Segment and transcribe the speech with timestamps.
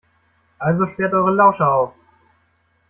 [0.57, 1.93] Also sperrt eure Lauscher auf!